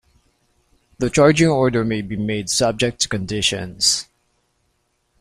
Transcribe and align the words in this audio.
The 0.97 1.11
charging 1.11 1.49
order 1.49 1.85
may 1.85 2.01
be 2.01 2.17
made 2.17 2.49
subject 2.49 3.01
to 3.01 3.07
conditions. 3.07 4.07